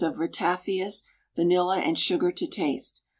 of 0.03 0.15
ratafias, 0.17 1.03
vanilla, 1.35 1.77
and 1.77 1.99
sugar 1.99 2.31
to 2.31 2.47
taste. 2.47 3.03